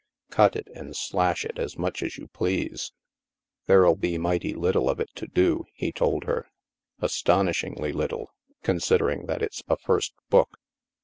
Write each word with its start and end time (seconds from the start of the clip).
Cut 0.31 0.55
it 0.55 0.67
and 0.73 0.95
slash 0.95 1.45
it 1.45 1.59
as 1.59 1.77
much 1.77 2.01
as 2.01 2.17
you 2.17 2.25
please."" 2.25 2.91
Therell 3.69 3.99
be 3.99 4.17
mighty 4.17 4.55
little 4.55 4.89
of 4.89 4.99
it 4.99 5.11
to 5.13 5.27
do," 5.27 5.65
he 5.75 5.91
told 5.91 6.23
her. 6.23 6.47
"Astonishingly 7.01 7.91
little, 7.91 8.31
considering 8.63 9.27
that 9.27 9.43
it's 9.43 9.61
a 9.67 9.77
first 9.77 10.15
book." 10.31 10.57